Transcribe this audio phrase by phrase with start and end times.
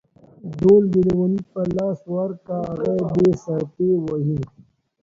[0.59, 4.39] ډول د ليوني په لاس ورکه، هغه يې بې صرفي وهي.